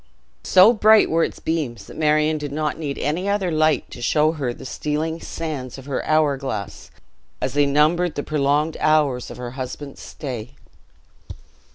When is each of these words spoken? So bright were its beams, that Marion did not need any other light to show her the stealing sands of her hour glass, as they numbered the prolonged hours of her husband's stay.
So 0.45 0.73
bright 0.73 1.11
were 1.11 1.23
its 1.23 1.37
beams, 1.37 1.85
that 1.85 1.95
Marion 1.95 2.39
did 2.39 2.51
not 2.51 2.75
need 2.79 2.97
any 2.97 3.29
other 3.29 3.51
light 3.51 3.91
to 3.91 4.01
show 4.01 4.31
her 4.31 4.51
the 4.51 4.65
stealing 4.65 5.21
sands 5.21 5.77
of 5.77 5.85
her 5.85 6.03
hour 6.07 6.37
glass, 6.37 6.89
as 7.39 7.53
they 7.53 7.67
numbered 7.67 8.15
the 8.15 8.23
prolonged 8.23 8.77
hours 8.79 9.29
of 9.29 9.37
her 9.37 9.51
husband's 9.51 10.01
stay. 10.01 10.55